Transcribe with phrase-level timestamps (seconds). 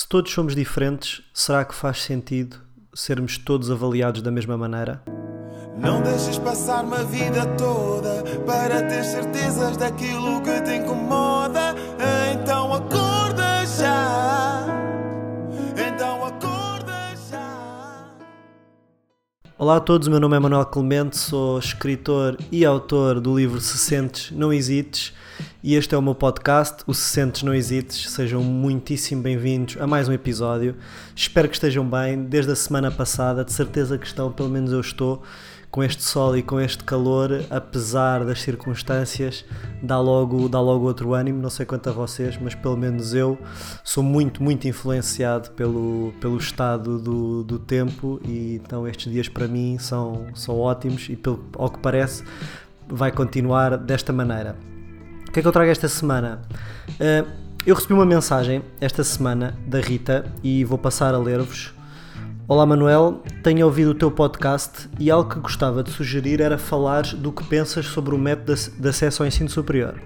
[0.00, 2.56] Se todos somos diferentes, será que faz sentido
[2.94, 5.02] sermos todos avaliados da mesma maneira?
[5.76, 11.74] Não deixes passar uma vida toda para ter certezas daquilo que te incomoda.
[12.32, 14.64] Então acorda já.
[15.76, 18.08] Então acorda já.
[19.58, 23.76] Olá a todos, meu nome é Manuel Clemente, sou escritor e autor do livro Se
[23.76, 25.12] Sentes, Não Hesites
[25.62, 28.10] e este é o meu podcast, o Se Sentes, Não Hesites.
[28.10, 30.74] Sejam muitíssimo bem-vindos a mais um episódio.
[31.14, 34.80] Espero que estejam bem desde a semana passada, de certeza que estão, pelo menos eu
[34.80, 35.22] estou
[35.70, 39.44] com este sol e com este calor, apesar das circunstâncias,
[39.82, 41.42] dá logo, dá logo outro ânimo.
[41.42, 43.38] Não sei quanto a vocês, mas pelo menos eu
[43.84, 49.46] sou muito, muito influenciado pelo, pelo estado do, do tempo e então estes dias para
[49.46, 52.24] mim são, são ótimos e pelo, ao que parece
[52.88, 54.56] vai continuar desta maneira.
[55.30, 56.42] O que é que eu trago esta semana?
[56.88, 57.24] Uh,
[57.64, 61.72] eu recebi uma mensagem esta semana da Rita e vou passar a ler-vos.
[62.48, 67.04] Olá Manuel, tenho ouvido o teu podcast e algo que gostava de sugerir era falar
[67.14, 70.00] do que pensas sobre o método de acesso ao ensino superior.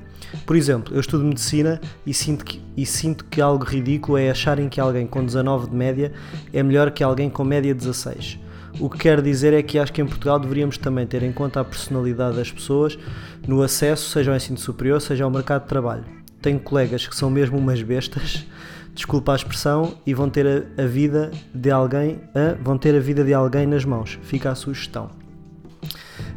[0.44, 4.68] Por exemplo, eu estudo medicina e sinto, que, e sinto que algo ridículo é acharem
[4.68, 6.12] que alguém com 19 de média
[6.52, 8.43] é melhor que alguém com média 16.
[8.80, 11.60] O que quero dizer é que acho que em Portugal deveríamos também ter em conta
[11.60, 12.98] a personalidade das pessoas
[13.46, 16.04] no acesso, seja ao ensino superior, seja ao mercado de trabalho.
[16.42, 18.44] Tenho colegas que são mesmo umas bestas
[18.94, 23.00] desculpa a expressão, e vão ter a, a vida de alguém, a, vão ter a
[23.00, 24.18] vida de alguém nas mãos.
[24.22, 25.23] Fica a sugestão.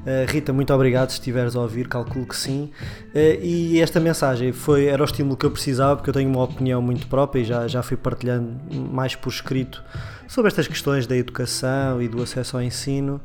[0.07, 2.71] Uh, Rita, muito obrigado se estiveres a ouvir, calculo que sim.
[3.13, 6.43] Uh, e esta mensagem foi, era o estímulo que eu precisava, porque eu tenho uma
[6.43, 9.83] opinião muito própria e já, já fui partilhando mais por escrito
[10.25, 13.19] sobre estas questões da educação e do acesso ao ensino.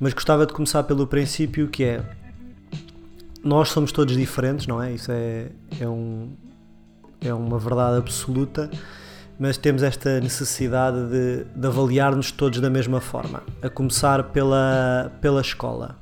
[0.00, 2.02] Mas gostava de começar pelo princípio que é
[3.44, 4.92] nós somos todos diferentes, não é?
[4.92, 5.46] Isso é,
[5.78, 6.32] é um,
[7.20, 8.68] é uma verdade absoluta,
[9.40, 15.40] mas temos esta necessidade de, de avaliar-nos todos da mesma forma, a começar pela, pela
[15.40, 15.96] escola.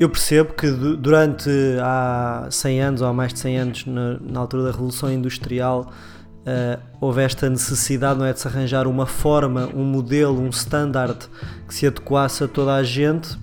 [0.00, 1.50] Eu percebo que durante
[1.82, 5.92] há 100 anos ou há mais de 100 anos, na, na altura da Revolução Industrial,
[6.40, 11.28] uh, houve esta necessidade não é, de se arranjar uma forma, um modelo, um standard
[11.68, 13.34] que se adequasse a toda a gente.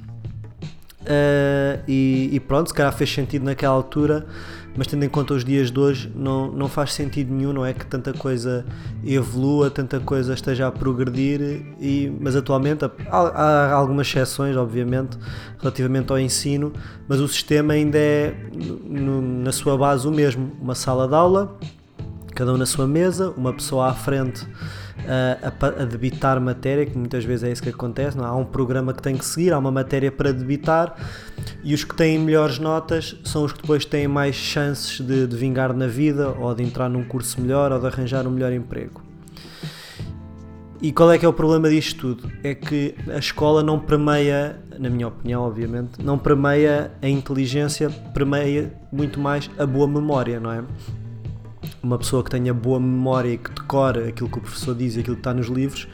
[1.02, 4.26] Uh, e, e, pronto, se calhar fez sentido naquela altura,
[4.76, 7.74] mas tendo em conta os dias de hoje, não, não faz sentido nenhum, não é?
[7.74, 8.66] Que tanta coisa
[9.06, 11.42] evolua, tanta coisa esteja a progredir,
[11.80, 15.18] e, mas atualmente há, há algumas exceções, obviamente,
[15.60, 16.72] relativamente ao ensino,
[17.08, 18.34] mas o sistema ainda é,
[18.86, 21.58] no, na sua base, o mesmo: uma sala de aula,
[22.34, 24.48] cada um na sua mesa, uma pessoa à frente
[25.08, 28.26] a, a, debitar matéria, que muitas vezes é isso que acontece, não?
[28.26, 28.28] É?
[28.28, 30.96] há um programa que tem que seguir, há uma matéria para debitar
[31.64, 35.36] e os que têm melhores notas são os que depois têm mais chances de, de
[35.36, 39.02] vingar na vida ou de entrar num curso melhor ou de arranjar um melhor emprego.
[40.82, 42.32] E qual é que é o problema disto tudo?
[42.44, 48.74] É que a escola não premeia, na minha opinião, obviamente, não premeia a inteligência, premeia
[48.92, 50.64] muito mais a boa memória, não é?
[51.84, 55.00] Uma pessoa que tenha boa memória e que decore aquilo que o professor diz e
[55.00, 55.88] aquilo que está nos livros,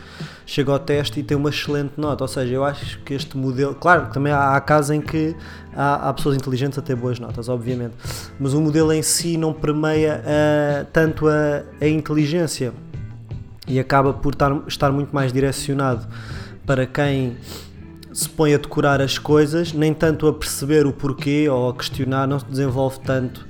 [0.45, 2.23] chega ao teste e tem uma excelente nota.
[2.23, 3.73] Ou seja, eu acho que este modelo.
[3.73, 5.35] Claro, também há, há casos em que
[5.73, 7.93] há, há, pessoas inteligentes a ter boas notas, obviamente,
[8.37, 12.73] mas o modelo em si não permeia uh, tanto a, a, inteligência
[13.65, 16.05] e acaba por estar, estar muito mais direcionado
[16.65, 17.37] para quem
[18.11, 22.27] se põe a decorar as coisas, nem tanto a perceber o porquê ou a questionar,
[22.27, 23.46] não se desenvolve tanto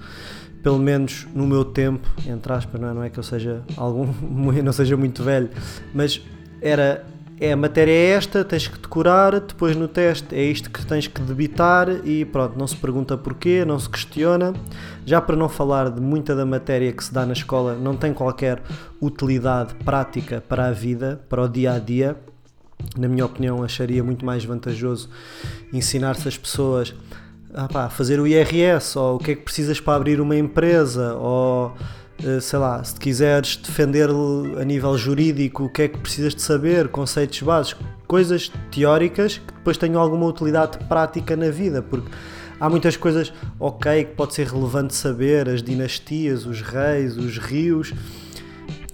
[0.63, 4.07] pelo menos no meu tempo, entre aspas, não é, não é que eu seja algum,
[4.63, 5.49] não seja muito velho,
[5.93, 6.21] mas
[6.61, 7.05] era
[7.39, 11.07] é a matéria é esta, tens que decorar, depois no teste é isto que tens
[11.07, 14.53] que debitar e pronto, não se pergunta porquê, não se questiona.
[15.05, 18.11] Já para não falar de muita da matéria que se dá na escola, não tem
[18.11, 18.59] qualquer
[18.99, 22.17] utilidade prática para a vida, para o dia a dia.
[22.97, 25.07] Na minha opinião, acharia muito mais vantajoso
[25.71, 26.95] ensinar-se as pessoas
[27.57, 31.15] ah pá, fazer o IRS, ou o que é que precisas para abrir uma empresa,
[31.15, 31.73] ou
[32.23, 36.41] eh, sei lá, se quiseres defender a nível jurídico, o que é que precisas de
[36.43, 42.11] saber, conceitos básicos, coisas teóricas que depois tenham alguma utilidade prática na vida, porque
[42.59, 47.91] há muitas coisas, ok, que pode ser relevante saber, as dinastias, os reis, os rios,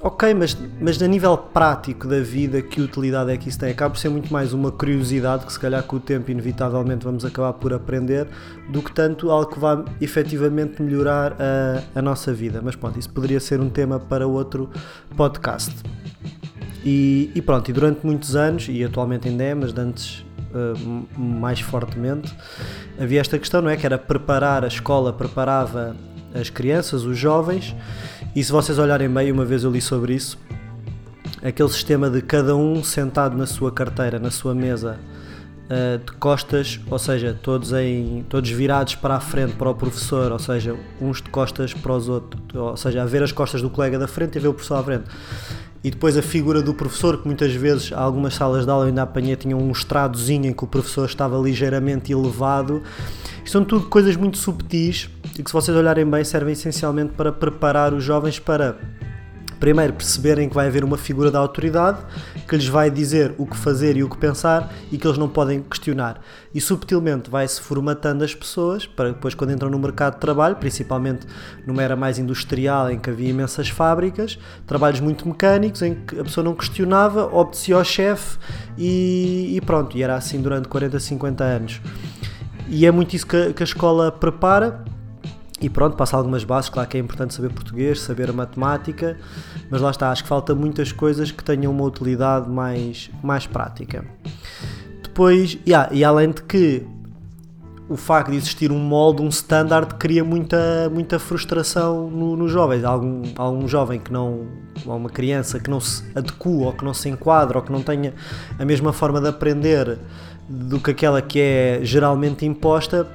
[0.06, 3.72] Ok, mas, mas a nível prático da vida, que utilidade é que isso tem?
[3.72, 7.24] Acaba por ser muito mais uma curiosidade que se calhar com o tempo inevitavelmente vamos
[7.24, 8.28] acabar por aprender
[8.68, 12.60] do que tanto algo que vai efetivamente melhorar a, a nossa vida.
[12.62, 14.70] Mas pronto, isso poderia ser um tema para outro
[15.16, 15.74] podcast.
[16.84, 21.62] E, e pronto, e durante muitos anos, e atualmente ainda é, mas antes uh, mais
[21.62, 22.36] fortemente,
[23.00, 23.78] havia esta questão, não é?
[23.78, 25.96] Que era preparar, a escola preparava
[26.34, 27.74] as crianças, os jovens,
[28.36, 30.40] e se vocês olharem bem, uma vez eu li sobre isso,
[31.44, 34.98] aquele sistema de cada um sentado na sua carteira, na sua mesa,
[35.66, 40.32] uh, de costas, ou seja, todos, em, todos virados para a frente, para o professor,
[40.32, 43.70] ou seja, uns de costas para os outros, ou seja, a ver as costas do
[43.70, 45.04] colega da frente e ver o professor à frente.
[45.84, 49.36] E depois a figura do professor, que muitas vezes, algumas salas de aula ainda apanhei,
[49.36, 52.82] tinham um estradozinho em que o professor estava ligeiramente elevado.
[53.44, 57.34] Isto são tudo coisas muito subtis e que, se vocês olharem bem, servem essencialmente para
[57.34, 58.78] preparar os jovens para
[59.60, 62.00] primeiro perceberem que vai haver uma figura da autoridade
[62.48, 65.28] que lhes vai dizer o que fazer e o que pensar e que eles não
[65.28, 66.22] podem questionar.
[66.54, 71.26] E subtilmente vai-se formatando as pessoas para depois, quando entram no mercado de trabalho, principalmente
[71.66, 76.24] numa era mais industrial em que havia imensas fábricas, trabalhos muito mecânicos em que a
[76.24, 78.38] pessoa não questionava, obedecia ao chefe
[78.78, 79.98] e, e pronto.
[79.98, 81.82] E era assim durante 40, 50 anos.
[82.68, 84.84] E é muito isso que, que a escola prepara
[85.64, 89.18] e pronto, passa algumas bases, claro que é importante saber português, saber matemática,
[89.70, 94.04] mas lá está, acho que falta muitas coisas que tenham uma utilidade mais, mais prática.
[95.02, 96.86] Depois, yeah, e além de que
[97.88, 102.84] o facto de existir um molde, um standard, cria muita, muita frustração nos no jovens.
[102.84, 104.48] Algum, algum jovem que não,
[104.86, 107.82] ou uma criança que não se adequa ou que não se enquadra ou que não
[107.82, 108.14] tenha
[108.58, 110.00] a mesma forma de aprender
[110.50, 113.08] do que aquela que é geralmente imposta,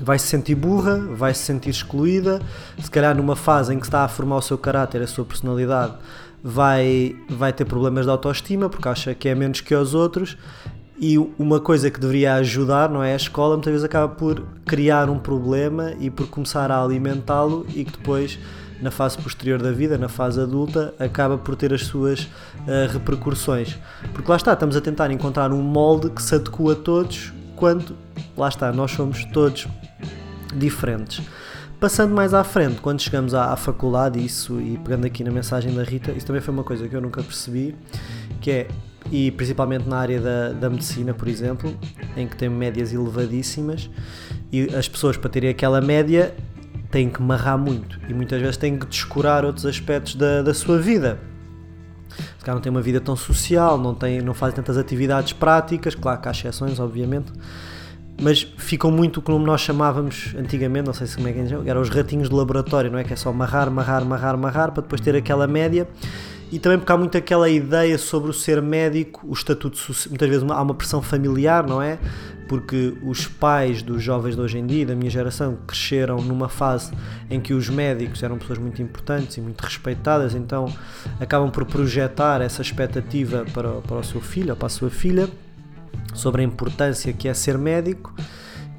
[0.00, 2.40] vai se sentir burra, vai se sentir excluída,
[2.82, 5.94] se calhar numa fase em que está a formar o seu caráter, a sua personalidade,
[6.42, 10.36] vai, vai ter problemas de autoestima porque acha que é menos que os outros.
[10.98, 13.12] E uma coisa que deveria ajudar, não é?
[13.12, 17.84] A escola muitas vezes acaba por criar um problema e por começar a alimentá-lo e
[17.84, 18.38] que depois,
[18.80, 23.76] na fase posterior da vida, na fase adulta, acaba por ter as suas uh, repercussões.
[24.14, 27.96] Porque lá está, estamos a tentar encontrar um molde que se adequa a todos quando,
[28.36, 29.66] lá está, nós somos todos
[30.54, 31.22] diferentes.
[31.80, 35.74] Passando mais à frente, quando chegamos à, à, faculdade, isso, e pegando aqui na mensagem
[35.74, 37.74] da Rita, isso também foi uma coisa que eu nunca percebi,
[38.40, 38.68] que é,
[39.10, 41.76] e principalmente na área da, da medicina, por exemplo,
[42.16, 43.90] em que tem médias elevadíssimas,
[44.50, 46.34] e as pessoas para terem aquela média
[46.90, 50.78] têm que marrar muito, e muitas vezes têm que descurar outros aspectos da, da sua
[50.78, 51.18] vida
[52.46, 56.20] calhar não têm uma vida tão social, não, têm, não fazem tantas atividades práticas, claro
[56.20, 57.32] que há exceções, obviamente,
[58.20, 61.80] mas ficam muito como nós chamávamos antigamente, não sei se como é que é, eram
[61.80, 63.04] os ratinhos de laboratório, não é?
[63.04, 65.86] Que é só marrar, marrar, marrar, marrar, para depois ter aquela média.
[66.50, 69.78] E também porque há muito aquela ideia sobre o ser médico, o estatuto
[70.08, 71.98] muitas vezes há uma pressão familiar, não é?
[72.48, 76.92] porque os pais dos jovens de hoje em dia, da minha geração, cresceram numa fase
[77.30, 80.72] em que os médicos eram pessoas muito importantes e muito respeitadas, então
[81.20, 85.28] acabam por projetar essa expectativa para, para o seu filho ou para a sua filha
[86.14, 88.14] sobre a importância que é ser médico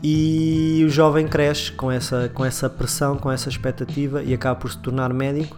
[0.02, 4.72] e o jovem cresce com essa, com essa pressão, com essa expectativa e acaba por
[4.72, 5.58] se tornar médico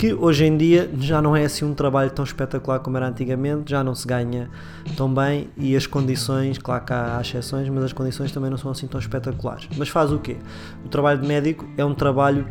[0.00, 3.70] que hoje em dia já não é assim um trabalho tão espetacular como era antigamente,
[3.70, 4.48] já não se ganha
[4.96, 8.70] tão bem e as condições, claro que há exceções, mas as condições também não são
[8.70, 9.68] assim tão espetaculares.
[9.76, 10.38] Mas faz o quê?
[10.86, 12.46] O trabalho de médico é um trabalho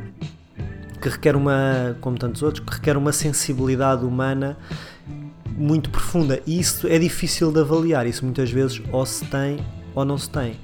[1.01, 4.55] que requer uma, como tantos outros, que requer uma sensibilidade humana
[5.57, 9.57] muito profunda e isso é difícil de avaliar, isso muitas vezes ou se tem
[9.99, 10.55] ou não se tem.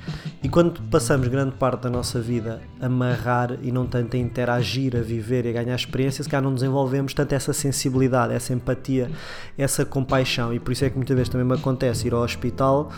[0.44, 4.96] E quando passamos grande parte da nossa vida a amarrar e não tanto a interagir,
[4.96, 9.10] a viver e a ganhar experiência, se calhar não desenvolvemos tanto essa sensibilidade, essa empatia,
[9.58, 10.54] essa compaixão.
[10.54, 12.92] E por isso é que muitas vezes também me acontece ir ao hospital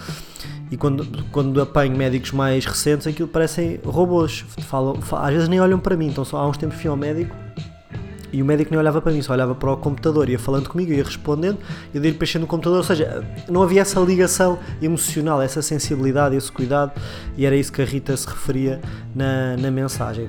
[0.70, 4.46] e quando, quando apanho médicos mais recentes, aquilo parecem robôs.
[4.62, 6.08] Falam, às vezes nem olham para mim.
[6.08, 7.36] Então, só há uns tempos fui ao médico
[8.32, 10.92] e o médico nem olhava para mim, só olhava para o computador, ia falando comigo,
[10.92, 11.58] ia respondendo,
[11.94, 16.52] ia ir preenchendo o computador, ou seja, não havia essa ligação emocional, essa sensibilidade, esse
[16.52, 16.92] cuidado,
[17.38, 18.82] e era isso que a Rita se referia
[19.16, 20.28] na, na mensagem.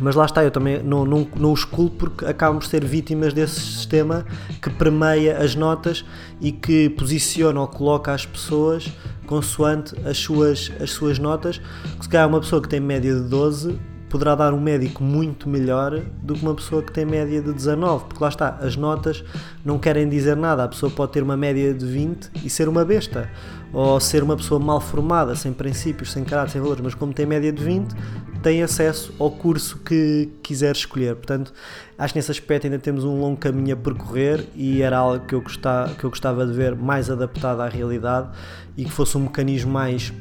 [0.00, 3.32] Mas lá está, eu também não, não, não os culpo porque acabam por ser vítimas
[3.32, 4.24] desse sistema
[4.60, 6.04] que permeia as notas
[6.40, 8.90] e que posiciona ou coloca as pessoas
[9.26, 11.60] consoante as suas, as suas notas.
[12.00, 13.78] Se calhar uma pessoa que tem média de 12
[14.14, 18.04] poderá dar um médico muito melhor do que uma pessoa que tem média de 19,
[18.04, 19.24] porque lá está, as notas
[19.64, 20.62] não querem dizer nada.
[20.62, 23.28] A pessoa pode ter uma média de 20 e ser uma besta,
[23.72, 27.26] ou ser uma pessoa mal formada, sem princípios, sem caráter, sem valores, mas como tem
[27.26, 27.92] média de 20,
[28.40, 31.16] tem acesso ao curso que quiser escolher.
[31.16, 31.52] Portanto,
[31.98, 35.34] acho que nesse aspecto ainda temos um longo caminho a percorrer e era algo que
[35.34, 38.28] eu gostava, que eu gostava de ver mais adaptado à realidade
[38.76, 40.12] e que fosse um mecanismo mais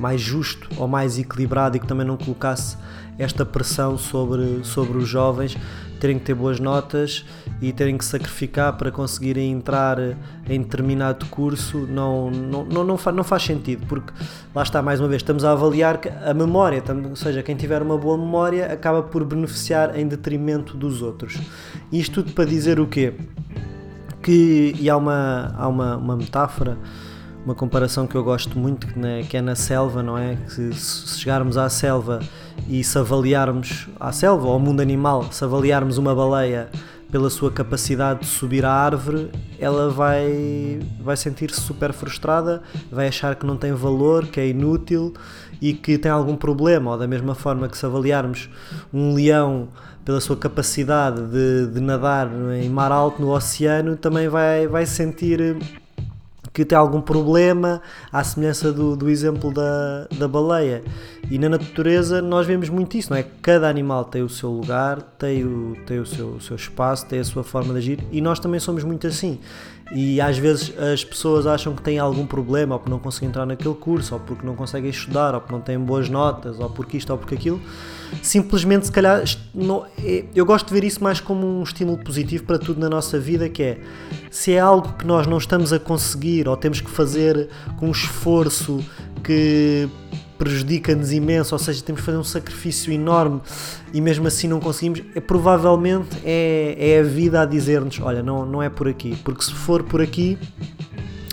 [0.00, 2.76] mais justo ou mais equilibrado e que também não colocasse
[3.18, 5.56] esta pressão sobre, sobre os jovens
[6.00, 7.26] terem que ter boas notas
[7.60, 9.98] e terem que sacrificar para conseguirem entrar
[10.48, 14.10] em determinado curso não, não, não, não, faz, não faz sentido, porque
[14.54, 17.98] lá está, mais uma vez, estamos a avaliar a memória, ou seja, quem tiver uma
[17.98, 21.38] boa memória acaba por beneficiar em detrimento dos outros.
[21.92, 23.12] Isto tudo para dizer o quê?
[24.22, 26.78] que, e há uma, há uma, uma metáfora,
[27.44, 28.86] uma comparação que eu gosto muito,
[29.28, 30.36] que, é na selva, não é?
[30.36, 32.20] Que se chegarmos à selva
[32.68, 36.68] e se avaliarmos à selva, ou ao mundo animal, se avaliarmos uma baleia
[37.10, 43.34] pela sua capacidade de subir à árvore, ela vai, vai sentir-se super frustrada, vai achar
[43.34, 45.12] que não tem valor, que é inútil
[45.60, 46.92] e que tem algum problema.
[46.92, 48.48] Ou da mesma forma que se avaliarmos
[48.92, 49.68] um leão
[50.04, 52.30] pela sua capacidade de, de nadar
[52.62, 55.56] em mar alto no oceano, também vai, vai sentir
[56.52, 57.80] que tem algum problema,
[58.12, 60.82] à semelhança do, do exemplo da, da baleia.
[61.30, 63.24] E na natureza nós vemos muito isso, não é?
[63.40, 67.20] Cada animal tem o seu lugar, tem o, tem o, seu, o seu espaço, tem
[67.20, 69.38] a sua forma de agir e nós também somos muito assim.
[69.92, 73.44] E às vezes as pessoas acham que têm algum problema, ou porque não conseguem entrar
[73.44, 76.96] naquele curso, ou porque não conseguem estudar, ou porque não têm boas notas, ou porque
[76.96, 77.60] isto ou porque aquilo.
[78.22, 82.44] Simplesmente, se calhar, não, é, eu gosto de ver isso mais como um estímulo positivo
[82.44, 83.78] para tudo na nossa vida, que é
[84.30, 87.90] se é algo que nós não estamos a conseguir, ou temos que fazer com um
[87.90, 88.84] esforço
[89.24, 89.88] que
[90.40, 93.42] prejudica-nos imenso, ou seja, temos que fazer um sacrifício enorme
[93.92, 98.46] e mesmo assim não conseguimos, é, provavelmente é, é a vida a dizer-nos: olha, não,
[98.46, 100.38] não é por aqui, porque se for por aqui,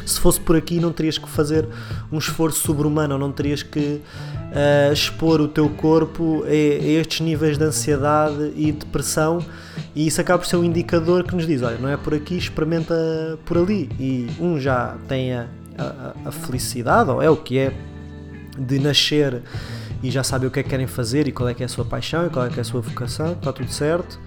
[0.06, 1.66] se fosse por aqui, não terias que fazer
[2.12, 7.58] um esforço sobre-humano, não terias que uh, expor o teu corpo a, a, estes níveis
[7.58, 9.40] de ansiedade e depressão.
[9.96, 12.38] E isso acaba por ser um indicador que nos diz: olha, não é por aqui,
[12.38, 12.94] experimenta
[13.46, 13.90] por ali.
[13.98, 15.48] E um já tem a,
[15.78, 17.74] a, a felicidade, ou é o que é
[18.58, 19.42] de nascer
[20.02, 21.70] e já sabem o que é que querem fazer e qual é que é a
[21.70, 24.20] sua paixão e qual é que é a sua vocação, está tudo certo.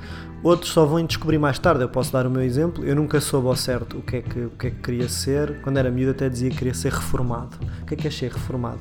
[0.43, 2.83] Outros só vão descobrir mais tarde, eu posso dar o meu exemplo.
[2.83, 5.61] Eu nunca soube ao certo o que é que, o que, é que queria ser.
[5.61, 7.59] Quando era miúdo até dizia que queria ser reformado.
[7.83, 8.81] O que é que é ser reformado?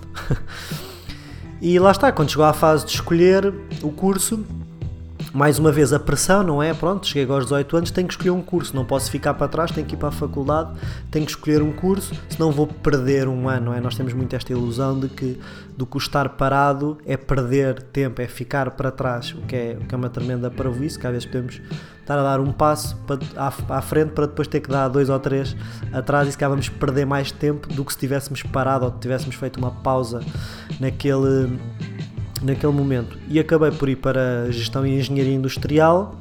[1.61, 4.45] e lá está, quando chegou à fase de escolher o curso,
[5.33, 6.73] mais uma vez a pressão, não é?
[6.73, 9.71] Pronto, cheguei aos 18 anos, tenho que escolher um curso, não posso ficar para trás,
[9.71, 10.71] tenho que ir para a faculdade,
[11.11, 13.79] tenho que escolher um curso, senão vou perder um ano, não é?
[13.79, 15.39] Nós temos muito esta ilusão de que
[15.77, 19.77] do que o estar parado é perder tempo, é ficar para trás, o que é,
[19.79, 21.61] o que é uma tremenda parvoíce, que às vezes podemos
[22.01, 25.09] estar a dar um passo para, à, à, frente para depois ter que dar dois
[25.09, 25.55] ou três
[25.93, 29.35] atrás e se calhar vamos perder mais tempo do que se tivéssemos parado ou tivéssemos
[29.35, 30.19] feito uma pausa
[30.81, 31.57] naquele
[32.41, 33.17] naquele momento.
[33.27, 36.15] E acabei por ir para Gestão e Engenharia Industrial.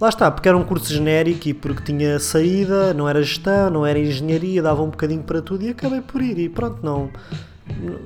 [0.00, 3.86] Lá está, porque era um curso genérico e porque tinha saída, não era gestão, não
[3.86, 6.38] era engenharia, dava um bocadinho para tudo e acabei por ir.
[6.38, 7.08] E pronto, não,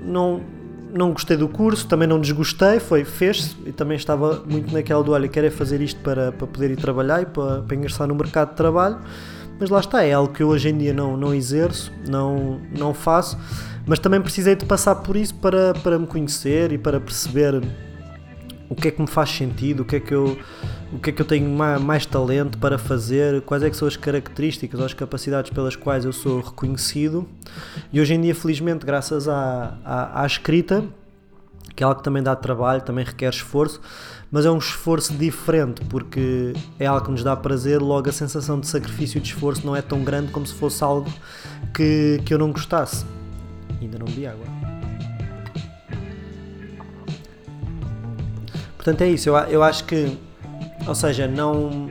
[0.04, 0.40] não,
[0.92, 5.12] não gostei do curso, também não desgostei, foi, fez-se e também estava muito naquela do
[5.12, 8.14] olha, quero é fazer isto para, para poder ir trabalhar e para, para ingressar no
[8.14, 8.98] mercado de trabalho.
[9.58, 12.92] Mas lá está, é algo que eu hoje em dia não, não exerço, não, não
[12.92, 13.38] faço
[13.86, 17.62] mas também precisei de passar por isso para, para me conhecer e para perceber
[18.68, 20.38] o que é que me faz sentido, o que é que eu,
[20.92, 23.86] o que é que eu tenho mais, mais talento para fazer, quais é que são
[23.86, 27.28] as características ou as capacidades pelas quais eu sou reconhecido.
[27.92, 30.84] E hoje em dia, felizmente, graças à, à, à escrita,
[31.76, 33.80] que é algo que também dá trabalho, também requer esforço,
[34.30, 38.58] mas é um esforço diferente porque é algo que nos dá prazer, logo a sensação
[38.58, 41.12] de sacrifício e de esforço não é tão grande como se fosse algo
[41.72, 43.04] que, que eu não gostasse.
[43.84, 44.46] Ainda não bebi água.
[48.76, 49.28] Portanto, é isso.
[49.28, 50.16] Eu, eu acho que,
[50.86, 51.88] ou seja, não.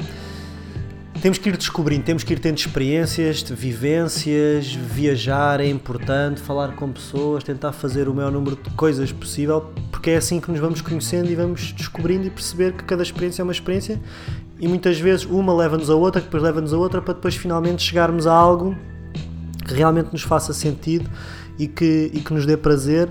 [1.21, 6.91] Temos que ir descobrindo, temos que ir tendo experiências, vivências, viajar é importante, falar com
[6.91, 10.81] pessoas, tentar fazer o maior número de coisas possível, porque é assim que nos vamos
[10.81, 14.01] conhecendo e vamos descobrindo e perceber que cada experiência é uma experiência
[14.59, 17.81] e muitas vezes uma leva-nos a outra, que depois leva-nos a outra, para depois finalmente
[17.81, 18.75] chegarmos a algo
[19.65, 21.09] que realmente nos faça sentido
[21.57, 23.09] e que, e que nos dê prazer.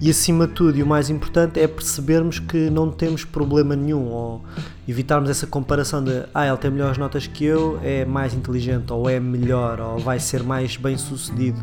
[0.00, 4.06] E acima de tudo e o mais importante é percebermos que não temos problema nenhum.
[4.08, 4.42] Ou
[4.86, 9.08] evitarmos essa comparação de ah, ele tem melhores notas que eu, é mais inteligente ou
[9.08, 11.62] é melhor ou vai ser mais bem sucedido.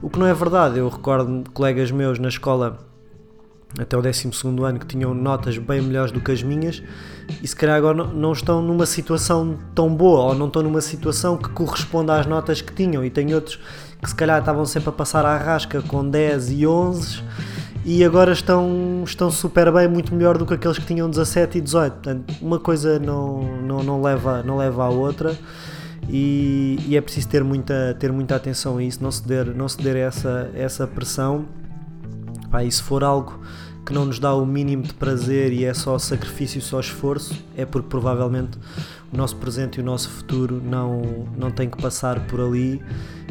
[0.00, 2.78] O que não é verdade, eu recordo colegas meus na escola
[3.78, 4.30] até o 12
[4.64, 6.82] ano que tinham notas bem melhores do que as minhas
[7.42, 11.36] e se calhar agora não estão numa situação tão boa ou não estão numa situação
[11.36, 13.58] que corresponda às notas que tinham e tem outros
[14.02, 17.22] que se calhar estavam sempre a passar à rasca com 10 e 11
[17.84, 21.60] e agora estão, estão super bem, muito melhor do que aqueles que tinham 17 e
[21.60, 21.92] 18.
[21.92, 25.38] Portanto, uma coisa não, não, não, leva, não leva à outra
[26.08, 29.96] e, e, é preciso ter muita, ter muita atenção a isso, não ceder, não ceder
[29.96, 31.46] essa, essa pressão.
[32.50, 33.40] Pá, e se for algo
[33.86, 37.64] que não nos dá o mínimo de prazer e é só sacrifício, só esforço, é
[37.64, 38.58] porque provavelmente
[39.12, 42.82] o nosso presente e o nosso futuro não, não tem que passar por ali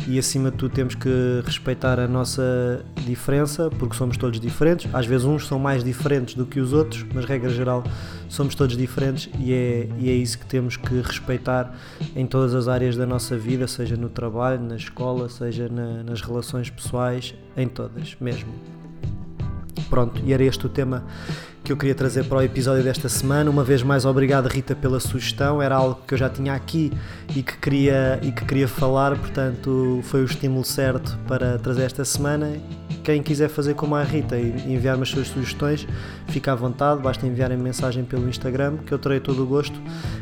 [0.07, 4.89] e acima de tudo temos que respeitar a nossa diferença, porque somos todos diferentes.
[4.95, 7.83] Às vezes uns são mais diferentes do que os outros, mas regra geral
[8.29, 11.75] somos todos diferentes e é, e é isso que temos que respeitar
[12.15, 16.21] em todas as áreas da nossa vida, seja no trabalho, na escola, seja na, nas
[16.21, 18.84] relações pessoais, em todas mesmo.
[19.95, 21.05] Pronto, e era este o tema
[21.63, 23.49] que eu queria trazer para o episódio desta semana.
[23.49, 25.61] Uma vez mais, obrigado Rita pela sugestão.
[25.61, 26.91] Era algo que eu já tinha aqui
[27.33, 32.03] e que queria, e que queria falar, portanto, foi o estímulo certo para trazer esta
[32.03, 32.57] semana.
[33.05, 35.87] Quem quiser fazer como a Rita e enviar-me as suas sugestões,
[36.27, 39.79] fica à vontade, basta enviarem mensagem pelo Instagram, que eu terei todo o gosto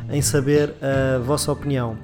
[0.07, 1.97] em saber a vossa opinião.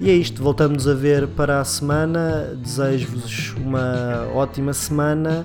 [0.00, 2.56] E é isto, voltamos a ver para a semana.
[2.56, 5.44] Desejo-vos uma ótima semana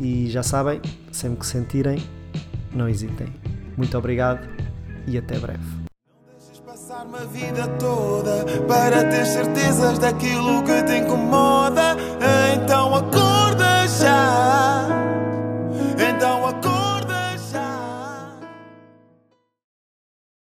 [0.00, 0.80] e já sabem,
[1.12, 2.02] sempre que sentirem,
[2.72, 3.28] não hesitem.
[3.76, 4.48] Muito obrigado
[5.06, 5.80] e até breve.
[7.06, 11.96] Uma vida toda para ter certezas daquilo que te incomoda.
[12.54, 13.40] Então acorda.